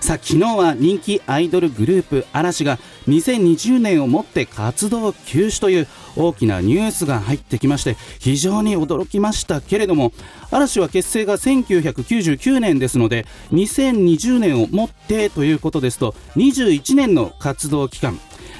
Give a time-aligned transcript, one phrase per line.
[0.00, 10.12] さあ昨日は人気アイドルグループ嵐が2020年をもって活動休止という大きなニュースが入ってきまして非常に驚きましたけれども
[10.50, 18.18] 嵐は結成が1999年ですので2020年をもってということですと21年の活動期間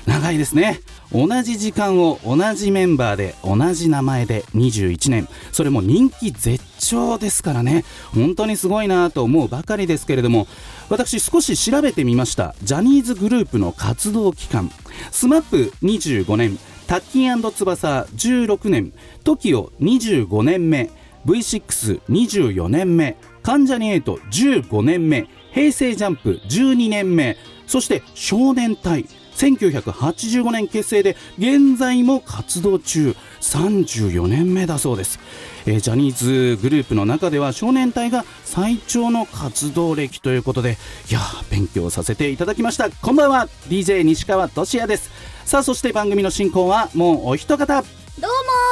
[0.08, 0.80] 長いですね。
[1.12, 5.28] 同じ時間を同じメンバーで同じ名前で21年。
[5.52, 7.84] それも人気絶頂ですからね。
[8.14, 10.46] 本当にすごいなと思うばかりですけれども
[10.88, 12.54] 私少し調べてみました。
[12.62, 14.70] ジャニーズグループの活動期間。
[15.12, 18.92] SMAP25 年タッキー翼16年。
[19.24, 20.90] TOKIO25 年目。
[21.26, 23.18] V624 年目。
[23.42, 25.28] 関ジャニ ∞15 年目。
[25.52, 27.36] 平成ジャンプ12年目。
[27.66, 29.04] そして少年隊。
[29.38, 33.14] 1985年結成で現在も活動中。
[33.40, 35.20] 34年目だそうです、
[35.64, 40.76] えージャニーズグループの中では少年隊が最長の活動歴ということで
[41.08, 42.90] いやー勉強させていただきました。
[42.90, 43.48] こんばんは。
[43.68, 45.10] DJ 西川俊也です。
[45.44, 47.66] さあそして番組の進行はもうお一方。
[47.66, 48.30] どう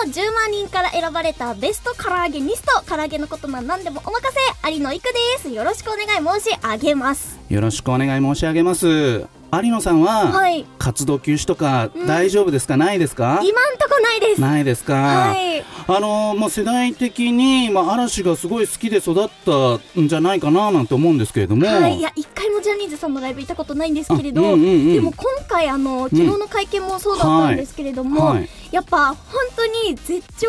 [0.09, 0.13] も。
[0.13, 2.83] 10万人から選ばれたベスト唐揚げニスト。
[2.85, 4.21] 唐揚げのことなら何でもお任
[4.65, 4.71] せ。
[4.73, 5.49] 有野いくです。
[5.49, 7.39] よろしくお願い申し上げます。
[7.49, 10.67] よろしくお願い申し上げます有野さんは、はい。
[10.79, 12.07] 活動休止とかうん。
[12.07, 13.41] 大丈夫ですか、ないですか？
[13.43, 14.41] 今んとこないです。
[14.41, 15.61] ないですか、はい。
[15.89, 29.17] あのーまあ、世代的に、まあ、嵐がすごい好きで育ったんじゃないかななんて思うんですけれども、はい、いや一回もジャニーズさんのライブ行ったことないんですけれど、あうんうんうんでも今回あの昨日の会見もそうだったんですけれども、はいやっぱ本
[29.57, 30.47] 当に絶頂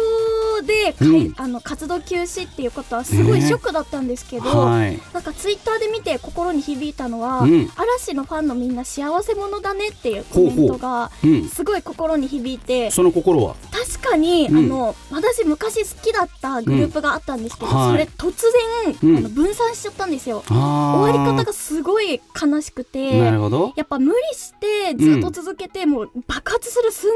[0.66, 1.34] でうん。
[1.38, 3.48] あの活動休止っていうことはすごいね。
[3.48, 5.00] ショックだったんですけど、はい。
[5.14, 7.70] なんかツイッターで見て心に響いたのは、うん。
[7.76, 13.56] 嵐のファンのみんな幸せ者だねっていうコメントがうん、すごい心に響いてその心は？
[13.72, 14.58] 確かに、うん。
[14.58, 17.78] あの私昔好きだったグループがあったんですけど、うん。
[17.78, 17.92] はい。
[17.92, 18.34] それ突
[18.86, 19.18] 然、うん。
[19.18, 20.44] あの分散しちゃったんですよ。
[20.50, 23.74] あ終わり方がすごい悲しくてなるほど。
[23.76, 27.12] やっぱ無理してずっと続けて、もう爆発する寸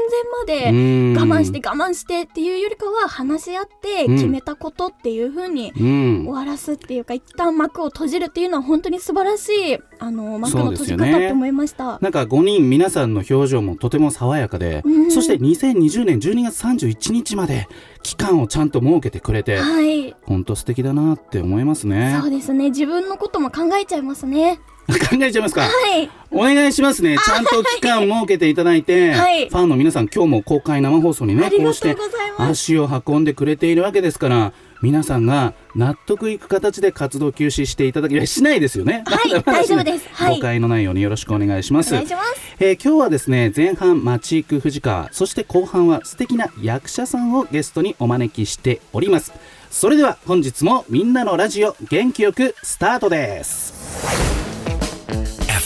[0.46, 4.16] 前まで我我慢して我慢してっていうよりかは話し合ってうん。
[4.16, 6.24] 決めたことっていう風にうん。
[6.26, 11.98] 終わらすっていうか一旦幕を閉じるっていうのは本当に素晴らしいあの幕の閉じ方って思いました。
[12.00, 15.10] なんか5人皆さんの表情もとても爽やかで、うん。
[15.10, 17.68] そして2020年12月31日まで
[18.02, 22.18] 期間をちゃんと設けてくれてはい、本当素敵だなって思いますね。
[22.20, 22.70] そうですね。
[22.70, 24.60] 自分のことも考えちゃいますね。
[24.86, 27.18] 考えちゃいますかはいお願いしますね。
[27.22, 31.94] ちゃんと期間設けていただいて、はいファンの皆さん今日も公開生放送にね、こうして。
[32.38, 39.04] 足を運んでくれているわけですから、皆さんが納得いく形で活動休止していただき、しないですよね。
[39.06, 41.92] はい大丈夫ですはい誤解のないようによろしくお願いします。
[41.92, 42.40] お願いします。
[42.58, 49.32] えー今日はですね前半街行く藤川そして後半は素敵な役者さんをゲストにお招きしております
[49.70, 54.41] それでは本日もみんなのラジオ元気よくスタートです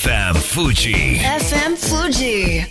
[0.07, 1.19] FM Fuji.
[1.19, 2.63] FM Fuji.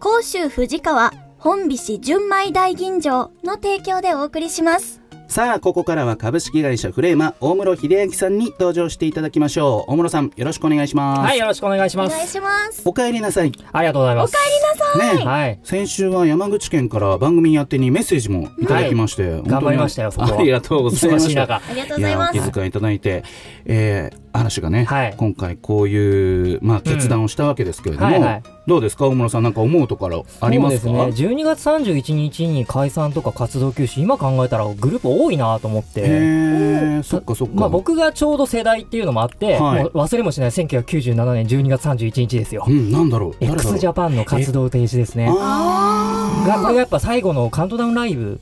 [0.00, 9.92] 甲州藤川本菱純米大吟醸の提供でお送りしますさあここからは株式会社フレーマ大室秀明さんに登場していただきましょう。
[9.92, 11.20] 大室さんよろしくお願いします。
[11.22, 12.12] はい、よろしくお願いします。
[12.12, 12.82] お願いします。
[12.84, 13.50] お帰りなさい。
[13.72, 14.36] ありがとうございます。
[14.36, 15.18] お帰りなさい。
[15.18, 15.60] ねはい。
[15.64, 20.38] 先週は山口県から番組やってにメッセージもいただきまして、本当に頑張りましたよそこは。
[20.38, 21.42] ありがとうございました。
[21.42, 22.38] ありがとうごいやざいます。
[22.38, 23.24] お気遣いいただいて、
[23.64, 25.14] えー、嵐がね、はい。
[25.16, 28.42] 今回こういう、まあ、決断をしたわけですけれども、はいはい。
[28.66, 30.82] どうですか大村さんなんか思うところありますか？
[30.88, 31.28] そうですね。
[31.28, 37.02] 12月31日に解散とか活動休止今考えたらグループ多いなと思って。
[37.04, 37.54] そっかそっか。
[37.54, 39.84] まあ、僕がちょうど世代っていうのもあって、はい。
[39.84, 42.64] もう忘れもしない1997年12月31日ですよ。
[42.66, 42.72] う。
[42.72, 43.36] んなんだろう。
[43.40, 45.28] x うジャパンの活動停止ですね。
[45.30, 46.13] あ
[46.44, 48.40] がこれがやっぱ最後のカウントダウンライブ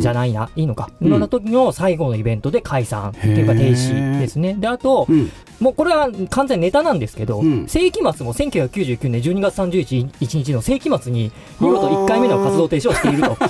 [0.00, 0.90] じゃないな、いいのか。
[1.00, 4.54] うんの時の最後のイベントで解散っていうか停止ですね。
[4.54, 5.30] で、あと、うん
[5.60, 7.66] もうこれは完全ネタなんですけど、うん。
[7.66, 13.36] 世紀末も1999年12月31日の世紀末に見事1回目の活動停止をしていると。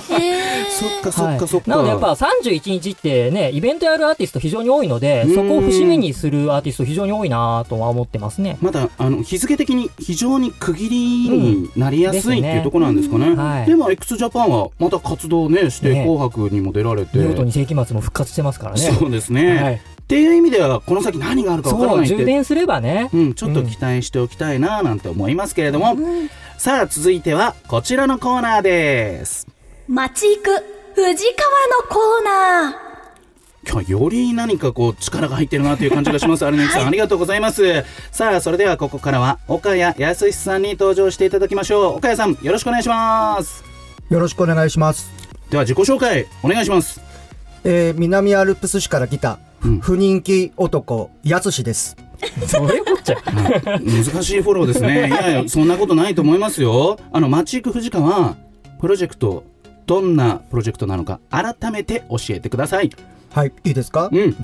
[0.77, 1.71] そっかそっかそっか。
[1.71, 8.57] なのでやっぱ31日ってね、イベントやるアーティスト非常に多いので、そこを節目にするアーティスト非常に多いなとは思ってますね。
[8.61, 13.35] まだあの日付的に非常に区切りになりやすいっていうところなんですかね。
[13.35, 13.65] はい。
[13.65, 18.79] でも x ジャパンはまた活動ねしてね紅白にも出られて、見事に世紀末も復活してますからね。
[18.81, 25.95] そうですね、はい、っていう意味ではこの先何があるかわからそうないって充電すればね、うん、ちょっと期待しておきたいななんて思いますけれども、
[26.57, 29.47] さあ続いてはこちらのコーナーです。
[29.87, 30.49] 街行く
[30.95, 31.15] 藤川の
[31.89, 32.87] コーナー。
[33.69, 36.45] 今日より何かこう力が入ってるなという感じがします。
[36.47, 37.83] アルネキさんありがとうございます。
[38.11, 41.97] さあそれではここからは岡谷康さんに登場していただきましょう。
[41.97, 43.63] 岡谷さんよろしくお願いします。
[44.09, 45.11] よろしくお願いします。
[45.49, 47.01] では自己紹介お願いします。
[47.63, 49.46] えー、南アルプス市から来た、うん
[49.81, 51.97] 不人気男、やつしです。
[52.47, 53.15] それこっちゃ。
[53.79, 55.07] 難しいフォローですね。
[55.07, 56.97] いやいやそんなことないと思いますよ。
[57.11, 58.35] あの街行く藤川
[58.79, 59.43] プロジェクト
[59.85, 62.89] どんなプロジェクトなのか改めて教えてください。
[63.29, 64.35] はい、いいですか、うん。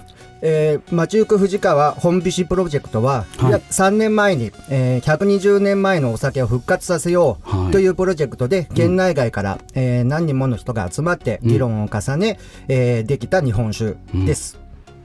[0.41, 3.51] えー、街行く藤川本菱プロジェクトは、はい。
[3.51, 7.71] 約3年前に、えー、120年前のお酒を復活させよう、はい。
[7.71, 14.62] というプロジェクトで、県内外から、えー何人もの人が集まって議論を重ね、えーできた日本酒です。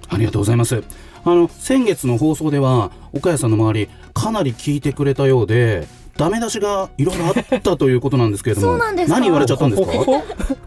[0.08, 0.82] ありがとうございます。
[1.24, 9.14] あの先月の放送では岡谷さんの周りかなり聞いてくれたようでダメ出しがいろいろあったということなんですけれどもそうなんですか？
[9.14, 9.88] 何言われちゃったんですか？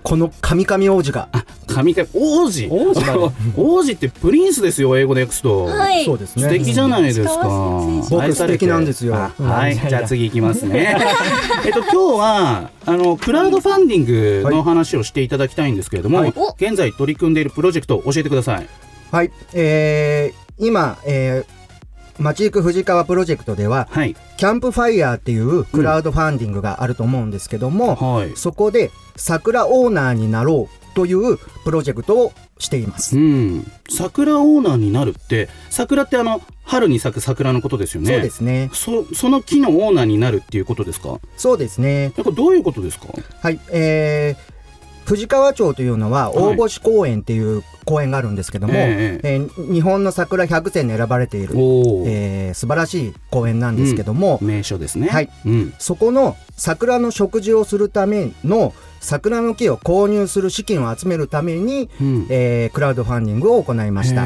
[0.03, 1.11] この神々王子。
[1.11, 1.29] が、
[1.67, 2.67] 神々王子？
[2.69, 6.05] 王子だね 王子ってプリンスですよ英語で訳すと、はい。
[6.05, 6.43] そうですね。
[6.43, 7.31] 素敵じゃないですか。
[8.09, 9.15] 僕素敵なんですよ。
[9.15, 9.75] あはい。
[9.75, 10.95] じゃあ次いきますね。
[11.65, 16.33] えっと今日はあのクラウドファンディングの話をしていただきたいんですけれども、はい。
[16.35, 16.53] お。
[16.57, 18.67] 現在取り組んでいるプロジェクトを教えてください
[19.11, 33.17] はい、えー、今、えー、街行く藤川プロジェクトでは、はいキャンプファイヤーっていうクラウドファンディングがあると思うんですけども、はいそこで桜オーナーになろうというプロジェクトをしています。
[33.17, 38.71] うん、桜オーナーになるって桜ってあの春に咲く桜のことですよねそうですね。
[38.73, 41.19] そその木のオーナーになるっていうことですか？
[41.37, 42.13] そうですね。
[42.15, 43.09] これどういうことですか？
[43.41, 43.59] はい。
[43.71, 44.50] えー
[45.11, 46.55] 藤川町というのははい。
[46.55, 51.53] 大星公園っていう公園があるんですけども、えええー日本の桜100選に選ばれている、
[52.05, 55.09] えー素晴らしい公園なんですけども、名所ですね。
[55.09, 62.27] はい、うん、そこの桜の植樹をするための桜の木を購入する資金を集めるために、うん。
[62.29, 64.25] えークラウドファンディングを行いました。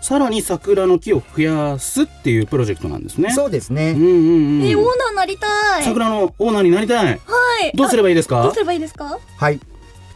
[0.00, 3.30] さらに桜の木を増やすっていうプロジェクトなんですね。
[3.32, 3.90] そうですね。
[3.90, 4.10] うんうんう
[4.60, 4.62] ん。
[4.62, 5.84] えー、オーナーなりたい。
[5.84, 7.06] 桜のオーナーになりたい。
[7.06, 7.18] はい。
[7.74, 8.40] どうすればいいですか？
[8.40, 9.18] あどうすればいいですか？
[9.38, 9.60] はい。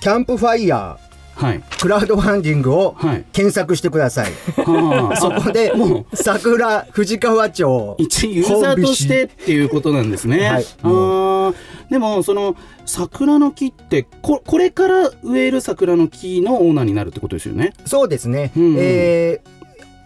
[0.00, 0.98] キャンプファイヤ
[1.34, 4.32] はいー、クラウドファンディングをはい検索してください。
[4.56, 7.94] はあそこでもう、桜、藤川町。
[8.00, 10.48] 一ユーザーとしてっていうことなんですね。
[10.50, 11.54] はいあー
[11.90, 12.56] でもその
[12.86, 17.72] 桜の木ってここれから植える桜の木のオーナーになるってことですよね？
[17.86, 18.50] そうですね。
[18.56, 19.48] うんうんえー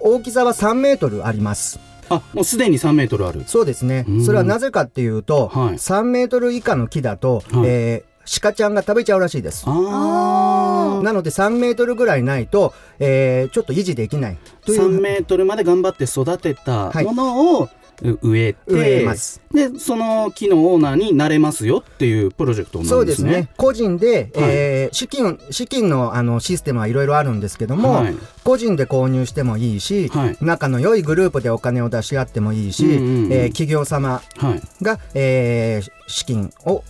[0.05, 1.79] 大きさは3メートルあります。
[2.11, 3.44] あもうすでに3メートルある。
[3.47, 4.25] そうですねうん。
[4.25, 9.64] それはなぜかっていうと、はい3メートル以下の木だと、はいえー鹿ちゃんが食べちゃうらしいです。
[9.66, 11.02] ああ。
[11.02, 17.69] なので3メートルぐらいないと、えーちょっと維持できないという3メートルまで頑張って育てたはいものを
[18.05, 19.41] う植えて、植えます。
[19.52, 22.96] でその木のオーナーになれますよっていうプロジェクトなんですね。
[22.96, 23.48] そうですね。
[23.56, 28.14] 個人で、えー資金、資金のあのシステムはいろいろあるんですけども、はい
[28.44, 34.60] 個人で購入してもいいし、はい仲の良いグループでお金を出し合ってもいいし、うんうんうんえー企業様はい。
[34.84, 36.82] が、えー資金を、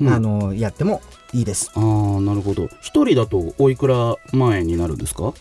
[0.00, 1.00] うんあのやっても
[1.32, 1.70] いいです。
[1.74, 2.68] ああなるほど。
[2.80, 5.32] 一人だとおいくら万円になるんですか？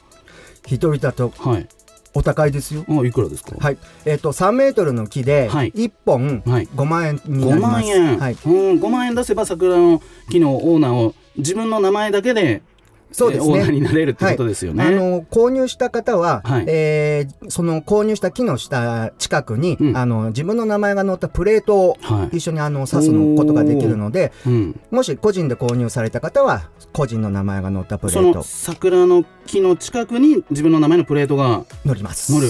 [0.66, 1.68] 一人だとはい。
[2.14, 2.84] お高いですよ。
[2.90, 3.56] あいくらですか？
[3.60, 3.78] はい。
[4.06, 7.72] えっ、と、3メートルの木で、はい1本はい5万円にな5ります。
[7.74, 8.34] 万円、はい。
[8.34, 8.42] うん、
[8.80, 12.64] 5万円出せば桜の木のオーナーを自分の名前だけで
[13.12, 13.88] そうですえーオーナーにね。
[13.88, 14.84] なれるってことですよね。
[14.84, 16.66] あの購入した方は、はい。
[16.68, 19.98] えーその購入した木の下近くに、うん。
[19.98, 22.38] あの自分の名前が載ったプレートをはい。
[22.38, 32.32] 一緒にあの刺すのことができるので、うん、もし個人で購入された方は個人の名前が載ったプレそのート桜の木の近くに自分の名前のプレートが乗ります。
[32.34, 32.48] 乗る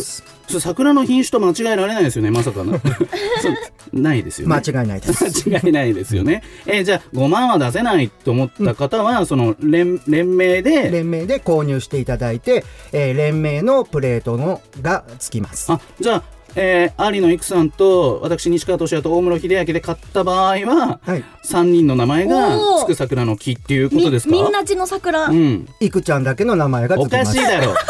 [0.59, 5.23] 桜の品種と間違えられないですよねまさかの そうないですよね間違いないです。
[5.49, 6.43] 間違いないですよね。
[6.65, 15.71] えーじゃあ5万は出せないと思った方は、その連連名で連名で購入していただいて、えー連名のプレートのがつきます。
[15.71, 16.23] あじゃあ、
[16.55, 21.23] えー、有野育さんと私西川俊也と大室秀明で買った場合ははい。
[21.47, 24.31] 3人の名前がつく桜の木っていうこみとですか？
[24.31, 25.27] みんな地の桜。
[25.27, 27.33] うん、いくちゃんだけの名前がつおきます。
[27.33, 27.73] かしいだろ。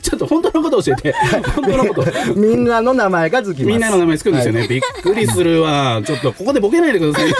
[0.00, 1.14] ちょっと本当のこと教えて。
[1.54, 2.34] 本当のこと。
[2.34, 3.64] みんなの名前がつきます。
[3.64, 6.00] みんなの名前つくんですよね、びっくりするわ。
[6.04, 7.28] ちょっとここでボケないでください。
[7.28, 7.32] い。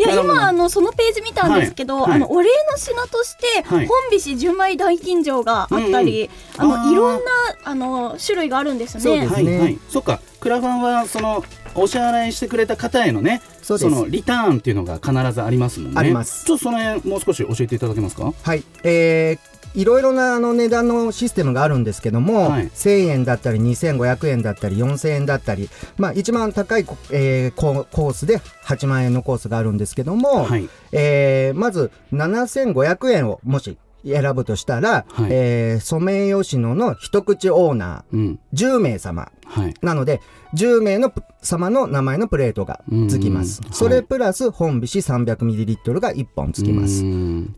[0.00, 2.10] や今あのそのページ見たんですけど、はい。
[2.10, 2.16] はい。
[2.16, 3.86] あのお礼の品として、はい。
[3.86, 6.72] 本菱純米大吟醸があったり、うんうん。
[6.72, 7.20] あーあのいろんな
[7.64, 9.00] あの種類があるんですね。
[9.00, 9.58] そうですね。
[9.58, 9.60] はい。
[9.60, 9.78] はい。
[9.88, 11.42] そっかクラファンはその
[11.74, 15.98] お支払いしてくれた方へのねそのリターンっていうのが必ずありますもんね。
[15.98, 16.44] あります。
[16.44, 18.32] ちょっとその辺もう少し教えていただけますか？
[18.42, 18.62] はい。
[18.84, 22.68] えーいろいろなあの値段のシステムがあるんですけども、はい。
[22.68, 30.68] 1000円だったり2500円だったり4000円だったり、まあ一番高い、えーココースで8万円のコースがあるんですけども、はい。
[30.92, 33.76] えーまず7500円をもし
[34.06, 35.28] 選ぶとしたら、はい。
[35.30, 38.38] えーソメイヨシノの一口オーナうん。
[38.54, 39.74] ー10名様はい。
[39.82, 40.20] なので、
[40.54, 41.12] 10名の
[41.42, 43.60] 様の名前のプレートがつきます。
[43.64, 43.72] うん。
[43.72, 47.02] それプラス本菱 300ml が1本つきます。
[47.02, 47.04] っ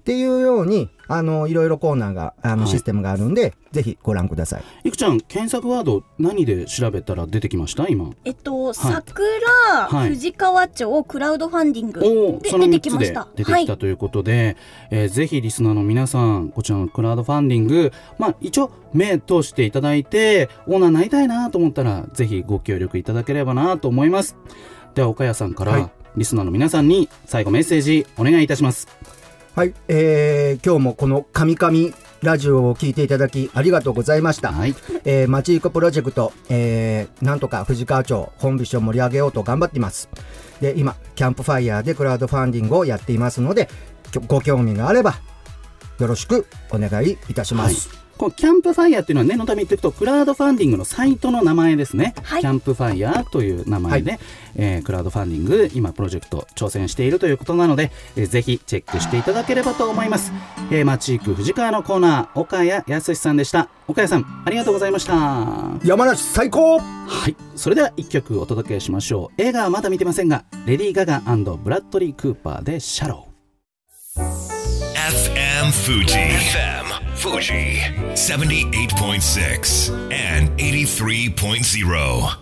[0.02, 2.70] ていうように、あの、いろいろコーナーが、あの、はい。
[2.70, 4.62] システムがあるんで、ぜひご覧ください。
[4.84, 7.86] いくちゃん検索ワード何で調べたら出てきました？
[7.88, 8.10] 今。
[8.24, 8.74] えっと、い。
[8.74, 9.26] 桜、
[9.88, 10.08] はい。
[10.10, 13.28] 藤川町クラウドファンディングでおーその3出てきました。
[13.36, 13.64] 出てはい。
[13.64, 14.56] きたということで、
[14.90, 24.36] えーぜひリスナーの皆さんこちらのクラウドファンディングまあ一応目通していただいてオーナーになりたいなと思ったらぜひご協力いただければなと思います
[24.94, 28.88] では岡谷さんから、はいリスナーの皆さんに最後メッセージお願いいたします
[29.54, 29.74] はい。
[29.88, 34.52] えー、今日もこの神々ラジオを聞いていただきありがとうございました。
[34.52, 40.08] はいえー、まちいくプロジェクト、えー、なんとか富士川町本菱を盛り上げようと頑張っています。
[40.60, 43.68] で、今、キャンプファイヤーでクラウドファンディングをやっていますので、
[44.28, 45.14] ご興味があれば、
[45.98, 48.08] よろしくお願いいたします。
[48.18, 52.40] このキャンプファイヤーっていうのは念のため言っておくとクラウドファンディングのサイトの名前ですね、はい。
[52.40, 54.18] キャンプファイヤーという名前で、
[54.56, 60.32] えークラウドファンディング今プロジェクト挑戦しているということなので、えーぜひチェックしていただければと思います、
[60.72, 63.68] えー、町行く藤川のコーナー岡谷康さんでした。
[63.86, 65.14] 岡谷さんありがとうございました。
[65.14, 66.80] は山梨最高。
[66.80, 66.82] い。
[67.54, 69.40] それでは一曲お届けしましょう。
[69.40, 76.06] 映画はまだ見てませんがレディー・ガガブラッドリー・クーパーでシャロー FM Fuji.
[76.06, 76.86] FM
[77.16, 77.80] Fuji.
[78.14, 82.38] 78.6 and 83.0.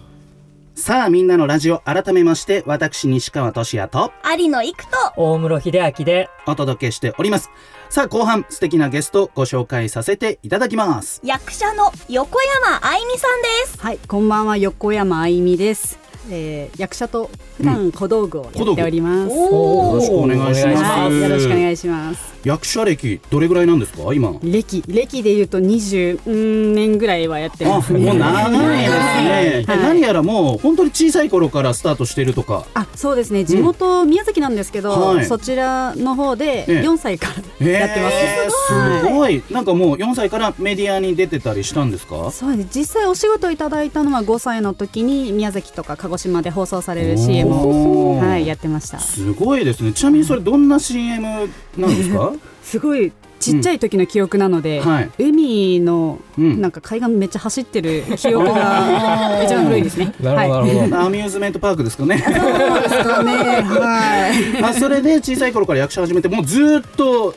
[0.74, 7.48] さあみんなのラジオ改めまして私西川俊也と有野育と、大室秀明で、お届けしております
[7.88, 13.80] さあ後半素敵なゲストをご紹介させていただきます役者の横山愛美さんです。
[13.80, 16.05] はい、こんばんは横山あいみです。
[16.30, 19.34] えー、役者と普段小道具をやっております。
[19.34, 22.36] よろしくお願いしますはい、よろしくお願いします。
[22.44, 24.32] 役者歴どれぐらいなんですか今？
[24.42, 27.98] 歴歴で言うと20年ぐらいはやってあますね。
[28.06, 29.78] もう長いですね、はい。
[29.78, 32.64] え何やらもう本当に小さい頃からスタートしてるとか。
[32.74, 33.44] あ、そうですね。
[33.44, 35.26] 地元、宮崎なんですけど、はい。
[35.26, 36.80] そちらの方でええ。
[36.82, 37.28] 4歳か
[37.60, 38.16] らやってます。
[38.16, 39.42] えーすごい。
[39.50, 42.30] なんかもう4歳からメディアに出てたりしたんですか？
[42.30, 42.68] そうです。
[42.78, 52.32] 実際お仕事いただいたのは5歳の時に宮崎とか鹿児島で放送される CM を、はい、やってましたすごいですねちなみにそれどんな CM なんですか？
[52.62, 60.12] すごいちっちゃい時の記憶なので、はい海のうんなんか海岸めっちゃ走ってる記憶が一番古いですね。
[60.20, 61.00] なるほど、はいなるほど。
[61.02, 63.32] アミューズメントパークですかねそうですかね。
[63.36, 64.30] は
[64.60, 64.62] い。
[64.64, 67.34] あそれで小さい頃から役者始めてもうずーっと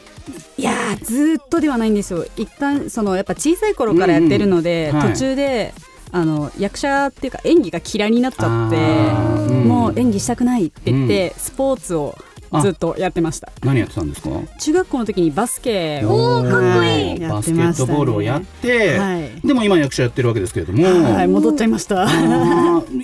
[0.58, 2.26] いやーずーっとではないんですよ。
[2.38, 5.74] 一旦そのやっぱ小さい頃からやってるので、うんうんはい途中で。
[6.12, 8.78] あの役者っていうか演技が嫌いになっちゃって、
[9.54, 9.68] うん。
[9.68, 12.18] もう演技したくないって言って、スポーツを
[12.62, 13.52] ずっとやってました。
[13.64, 14.30] 何やってたんですか？
[14.60, 16.10] 中学校の時にバスケを。
[16.10, 17.20] おーかっこいい。
[17.20, 19.48] バスケットボールをやって、はい。
[19.48, 22.08] でも今役者やってるわけですけれども、はい戻っちゃいました。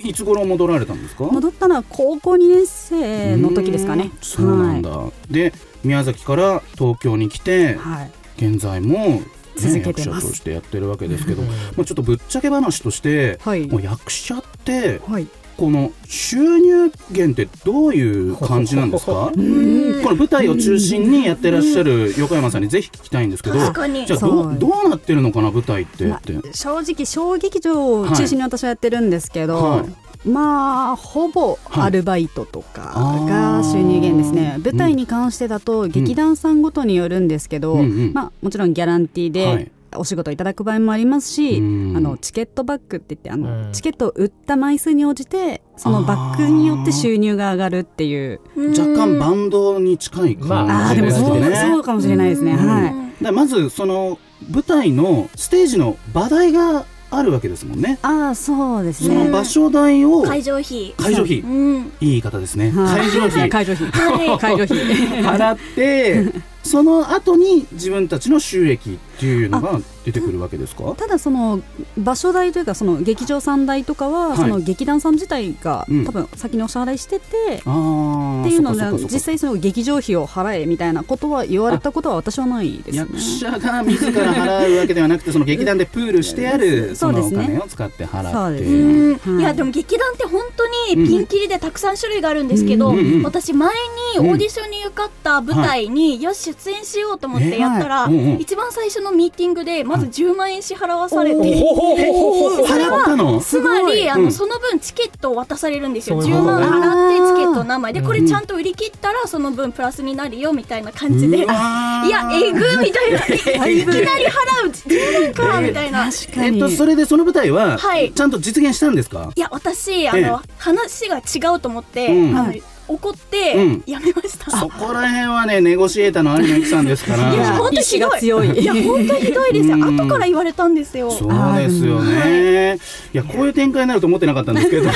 [0.04, 1.24] いつ頃戻られたんですか？
[1.24, 4.04] 戻ったのは高校2年生の時ですかね。
[4.04, 4.18] うん。
[4.20, 4.90] そうなんだ、
[5.30, 5.52] で
[5.84, 9.22] 宮崎から東京に来てはい、はい現在も、ね、
[9.56, 10.28] 続け役者てます。
[10.28, 11.48] としてやってるわけですけど、ま
[11.82, 13.66] あ、ちょっとぶっちゃけ話として、はい。
[13.66, 15.26] もう役者ってはい。
[15.56, 19.12] この収入源ってどういう感じなんですか？
[19.32, 24.54] この舞台を中心にやってらっしゃる横山さんにぜひ聞きたいんですけどじゃあどそう。
[24.54, 26.34] うどうなってるのかな舞台ってまって。
[26.52, 38.12] 正直小劇場を中心に私はやってるんですけど、はいまあほぼアルバイトとかはいが収入源ですね、あー舞台に関してだと劇団さんごとによるんですけど、うんうん。
[38.12, 39.72] まあ、もちろんギャランティーで、はい。
[39.98, 41.96] お仕事いただく場合もありますし、うん。
[41.96, 43.72] あのチケットバックって言ってあの、うん。
[43.72, 48.40] チケットを売った枚数に応じてそのバックによって収入が上がるっていう。
[48.56, 51.56] 若干バンドに近いまああでも感じですそう,、ね。
[51.56, 52.58] そうかもしれないですね、うん。
[52.68, 53.32] はい。
[53.32, 54.18] まずその
[54.50, 57.98] 舞台のステージの場代があるわけですもんね。
[58.02, 60.94] ああそうですそねの場所代を会場費。
[60.96, 61.40] 会場費。
[61.40, 61.46] う。
[61.46, 61.76] ん。
[61.78, 62.70] いい言い方ですね。
[62.70, 63.00] はい。
[63.08, 63.48] 会場費。
[63.50, 63.86] 会場費。
[63.90, 64.38] はい。
[64.40, 64.76] 会場費。
[65.22, 66.32] 払って
[66.62, 70.94] その後に自分たちの収益っていうのが出てくるわけですか？
[70.96, 71.60] ただその
[71.98, 74.38] 場所代というかその劇場さん代とかは、はい。
[74.38, 76.04] その劇団さん自体が、うん。
[76.06, 82.98] 多分先にお支払いしててああっていうので実際その劇場費を払えみたいなことは言われたことは私はないですね。
[82.98, 87.46] 役者が自ら払うわけではなくてその劇団でプールしてあるそのおそうですね。
[87.48, 88.32] 金を使って払って。
[88.32, 89.36] そうですうん。
[89.36, 89.42] はい。
[89.42, 92.98] いやでも劇団って本当にピンキリでたくさん種類があるんですけど、うん。
[92.98, 93.22] うん。
[93.24, 93.74] 私前
[94.14, 98.08] にオーディションに受かった舞台に、よし出演しようと思ってやったら、
[98.38, 104.32] 一番最初のミーティングでまず10万円支払わされて、それはつまりあの、うん。
[104.32, 106.18] その分チケットを渡されるんですよ。
[106.18, 107.92] 10そういうこと万払ってチケット何枚。
[107.92, 113.18] でこれうんちゃんと売り切ったらその分プラスになるよみたいな感じで、いや えぐみたいな。
[113.26, 116.10] いきなり払う10万かみたいな。
[116.10, 118.12] 確かに、えっとそれでその舞台ははい。
[118.12, 119.30] ちゃんと実現したんですか？
[119.34, 120.36] いや私あの、ええ。
[120.58, 122.36] 話が違うと思って、うん。
[122.36, 122.54] あの
[122.88, 127.34] 怒ってうんやめました、そこら辺はねネゴシエーターの有野由紀さんですから。
[127.34, 128.58] いや本当意志が強い。
[128.58, 131.28] いや本当にひどいですようん後から言われたんですよそう
[131.58, 132.78] ですよね。
[133.12, 134.90] いやこういう展開になると思ってなかったんですけど。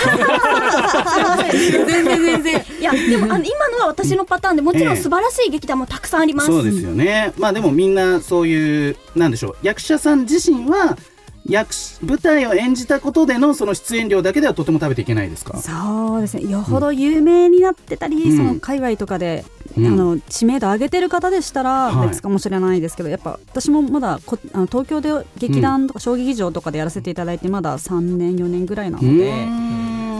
[1.86, 2.64] 全然全然。
[2.80, 7.32] いやでもあの今のは私のパターンでもちろん素晴らしい劇団もたくさんあります、そうですよね。
[7.38, 10.96] まあでもみんなそういうなんでしょう役者さん自身は
[11.46, 15.58] 役し舞台を演じたことでのその出演料だけではとても食べていけないですか？
[15.58, 16.50] そうですね。
[16.50, 18.36] よほど有名になってたり、うん。
[18.36, 19.44] その界隈とかで、
[19.76, 19.86] うん。
[19.86, 22.08] あの知名度上げてる方でしたらはい。
[22.08, 29.46] 別かもしれないですけど、やっぱ私もまだこあの東京で劇団とか小劇場とかでやらせていただいてまだ3年4年ぐらいなので、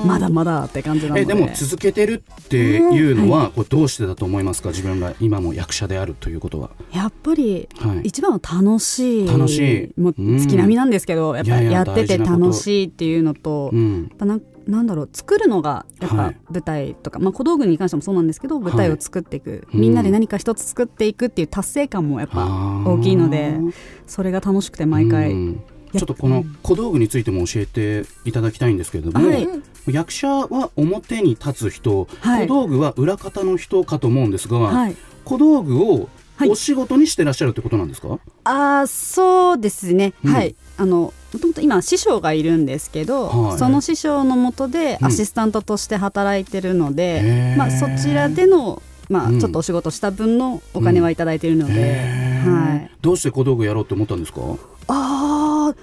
[0.07, 1.21] まだまだって感じなので。
[1.23, 4.71] えでも続けてるっていうのは、これどうしてだと思いますか？
[4.71, 6.71] 自分が今も役者であるということは。
[6.93, 8.01] やっぱりはい。
[8.05, 10.01] 一番は楽しい楽しい。
[10.01, 10.39] もううん。
[10.39, 14.03] 月並みなんですけど、やっぱいやってて楽しいっていうのと、うん。
[14.03, 16.37] やっぱなんなんだろう作るのがやっぱはい。
[16.51, 19.81] 舞台とか、まあ、小道具に関してもそうなんですけど舞台を作っていく、うん。
[19.81, 22.47] みんなで何か一つ作っていくっていう達成感もやっぱ
[22.87, 23.59] 大きいので
[24.07, 25.61] それが楽しくて毎回、うん
[25.93, 29.49] ちょっとこの小道具についても教えていただきたいんですけれども、はい。
[29.89, 32.47] 役者は表に立つ人、はい。
[32.47, 36.49] 小道具は裏方の人かと思うんですが、はい、小道具をはい。
[36.49, 40.33] お仕事にしてらっしゃるってことなんですか、あーそうですね、うん。
[40.33, 40.55] はい。
[40.79, 45.07] あのもともと今師匠がいるんですけど、はいその師匠のもとでうん。
[45.09, 47.57] アシスタントとして働いてるので、へー。
[47.59, 49.39] まあ、そちらでの、まあうん。
[49.39, 52.51] ちょっとお仕事した分のお金はいただいているので、へー。
[52.51, 54.41] はい、どうして小道具やろうって思ったんですか？
[54.89, 55.20] あー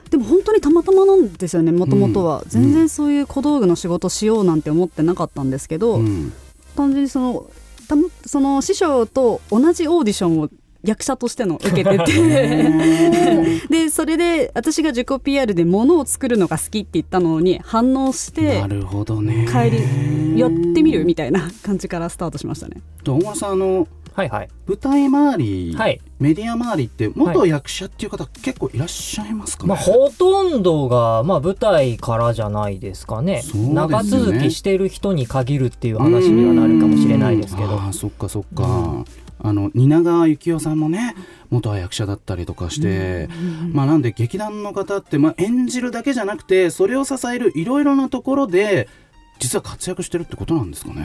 [0.10, 2.50] でも本当にたまたまなんですよねもともとは、うん。
[2.50, 6.34] 全然そういう小道具の仕事しようなんて思ってなかったんですけど、うん。
[6.76, 7.50] 単純にその
[7.88, 10.50] たまその師匠と同じオーディションを
[10.84, 13.68] 役者としての受けてて。
[13.70, 19.48] でそれで私が自己 PR で物を作るのが好きって言ったのに反応してなるほどね。
[19.50, 22.78] 帰りやってみるみたいな感じからスタートしましたね。
[23.04, 24.50] と大村さんあのはいはい。
[24.66, 26.02] 舞台周り、はい。
[26.20, 33.44] メディア周りって元役者っていう方、結構いらっしゃいますかね、まあ、ほとんどが、まあ、舞台からじゃないですかね。
[33.44, 33.74] ね。
[33.76, 37.74] 長続きしてる人に限るっていう話にはなるかもしれないですけど。
[37.76, 39.06] あーそっかそっか、
[39.40, 41.16] あの蜷川幸雄さんもね
[41.52, 43.30] 元は役者だったりとかして、
[43.72, 48.90] まあなんで劇団の方って、まあ、演じるだけじゃなくてそれを支えるいろいろなところで
[49.38, 51.04] 実は活躍してるってことなんですかね？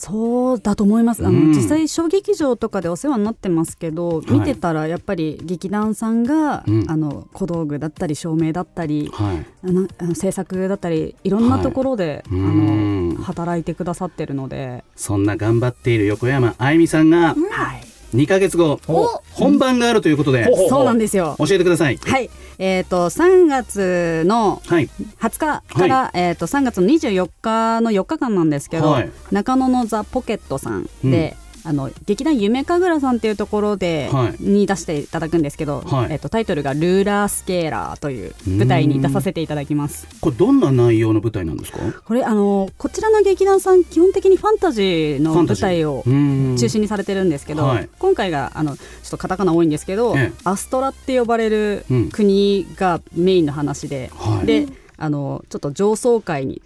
[0.00, 1.26] そうだと思います。
[1.26, 1.48] あの、うん。
[1.50, 4.32] 実際小劇場とかでお世話になってますけど、い。
[4.32, 6.90] 見てたらやっぱり劇団さんが、うん。
[6.90, 17.82] あの小道具だったり照明だったりはい、あのあの制作だったりいろんなところで、はいあうんの働いてくださってるので、そんな頑張っている横山あゆみさんがはい、
[18.14, 19.22] 2ヶ月後お。
[19.32, 21.36] 本番があるということでそうなんですよ。
[21.38, 21.96] 教えてください。
[21.96, 24.88] はい、えっ、と3月のはい、
[25.20, 29.10] 20日から、えっ、と3月の24日の4日間なんですけど、はい。
[29.30, 34.42] 中野のザ・ポケットさんで、あの劇団夢神楽さんっていうところで、はい。
[34.42, 36.12] に出していただくんですけど、はい。
[36.12, 40.06] えっとタイトルが「ルーラースケーラー」という舞台に出させていただきます。
[40.20, 41.78] これどんな内容の舞台なんですか？
[42.04, 47.88] これあのこちらの劇団さん基本的にファンタジーの舞台を中中心にされてるんですけど、はい。
[47.98, 52.08] 今回があのちょっとカタカナ多いんですけど、ええアストラって呼ばれるうん。
[52.10, 54.46] 国がメインの話で、はい。
[54.46, 56.60] であのちょっと上層階に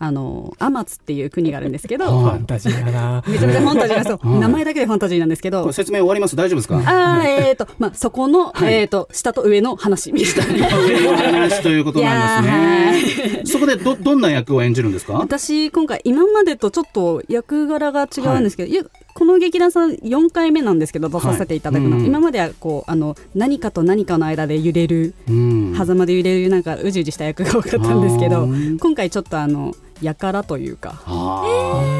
[0.00, 3.22] あの天津っていう国があるんですけどはい ファンタジーだな。
[3.26, 4.40] めちゃめちゃファンタジーなんですよはい。
[4.40, 5.72] 名前だけでファンタジーなんですけど。
[5.72, 6.36] 説明終わります？
[6.36, 6.76] 大丈夫ですか？
[6.78, 8.74] あーえーとまあそこの、はい。
[8.74, 10.66] えーと下と上の話みたいな。
[10.68, 13.42] 話ということなんですね。
[13.44, 15.14] そこでど、どんな役を演じるんですか？
[15.14, 25.74] 私今回今までとちょっと役柄が違うんですけど、この劇団さん4回目なんですけど出させていただくの、今まではこうあの何かと何かの間で揺れるうん。
[25.76, 28.78] 狭間で揺れるなんかうじうじした役が多かったんですけあどー。
[28.78, 31.42] 今回ちょっとあのやからというかあ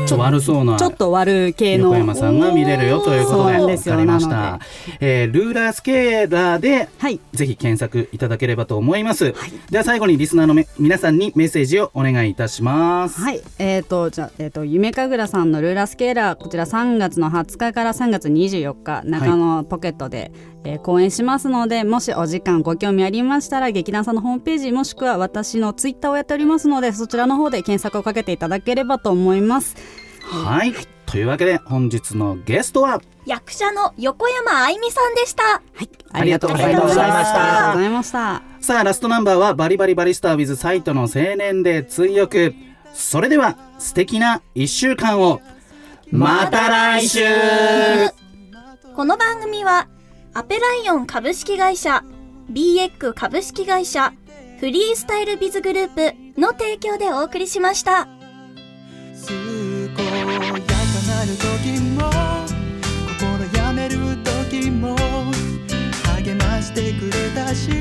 [0.05, 0.77] ーちょっと悪そうな。
[0.77, 4.67] ちょっと悪系の横山さんが見れるよということで、わなんですよかりましなた。
[5.01, 9.35] えールーラースケーラーで、はいぜひ検索いただければと思います。
[9.71, 13.21] では最後にリスナーのめ皆さんにメッセージをお願いいたします。
[13.21, 20.33] はい、えーと、じゃあ、えーと、夢神楽さんのルーラースケーラー、こちら3月の20日から3月24日、中野ポケットで、
[20.65, 29.77] えー公演しますので、もしお時間ご興味ありましたら、劇団さんのホームページ、もしくは私のツイッターをやっておりますので、そちらの方で検索をかけていただければと思います。
[30.23, 30.75] はい。
[31.07, 35.43] というわけで本日のゲストは、役者の横山あいみさんでした。
[35.43, 38.43] はい、ありがとうございましたありがとうございました。
[38.61, 42.55] さあラストナンバーはバリバリバリスター with サイトの青年で追憶。
[42.93, 45.41] それでは素敵な一週間を。
[46.11, 47.21] また来週
[48.95, 49.89] この番組は、
[50.35, 52.05] アペライオン株式会社、
[52.53, 54.13] BX 株式会社、
[54.61, 58.09] フリースタイルビズグループの提供でお送りしました。
[59.27, 60.53] 健やか
[61.09, 62.11] なる時も
[63.19, 63.97] 心やめる
[64.49, 64.95] 時も
[66.23, 67.73] 励ましてくれたしい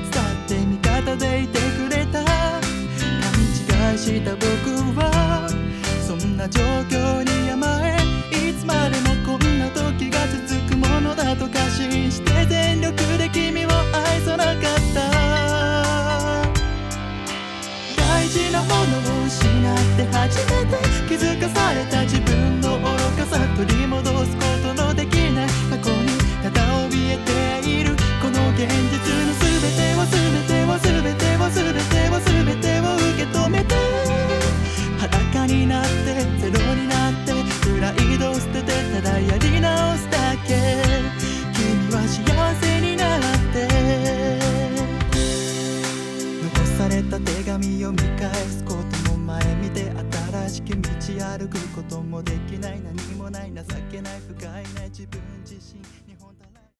[0.00, 2.32] つだって味方でいてくれた勘
[3.92, 4.44] 違いした僕
[5.00, 5.48] は
[6.06, 7.96] そんな状況に甘え
[8.50, 10.45] いつまでもこんな時が続く
[11.16, 14.54] だと過信して全力で君を愛さなかっ
[14.94, 15.10] た。
[17.96, 20.76] 大事なものを失って初めて
[21.08, 24.45] 気づかされた自分の愚かさ取り戻す